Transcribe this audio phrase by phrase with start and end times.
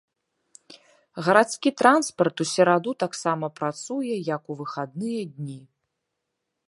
[1.27, 5.61] Гарадскі транспарт у сераду таксама працуе як у выхадныя дні.